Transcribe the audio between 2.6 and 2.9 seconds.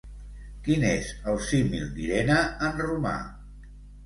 en